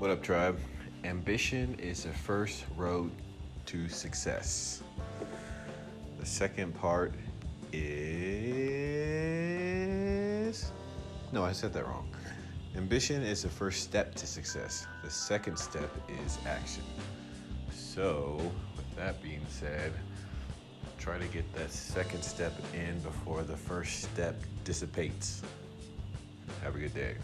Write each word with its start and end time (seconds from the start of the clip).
What 0.00 0.10
up, 0.10 0.24
tribe? 0.24 0.58
Ambition 1.04 1.76
is 1.78 2.02
the 2.02 2.12
first 2.12 2.64
road 2.76 3.12
to 3.66 3.88
success. 3.88 4.82
The 6.18 6.26
second 6.26 6.74
part 6.74 7.14
is. 7.72 7.92
No, 11.32 11.44
I 11.44 11.52
said 11.52 11.72
that 11.74 11.86
wrong. 11.86 12.08
Ambition 12.76 13.22
is 13.22 13.44
the 13.44 13.48
first 13.48 13.84
step 13.84 14.16
to 14.16 14.26
success. 14.26 14.88
The 15.04 15.10
second 15.10 15.56
step 15.56 15.90
is 16.24 16.38
action. 16.44 16.82
So, 17.72 18.40
with 18.76 18.96
that 18.96 19.22
being 19.22 19.46
said, 19.48 19.92
try 20.98 21.18
to 21.18 21.26
get 21.26 21.44
that 21.54 21.70
second 21.70 22.24
step 22.24 22.52
in 22.74 22.98
before 22.98 23.44
the 23.44 23.56
first 23.56 24.02
step 24.02 24.34
dissipates. 24.64 25.40
Have 26.64 26.74
a 26.74 26.80
good 26.80 26.94
day. 26.94 27.14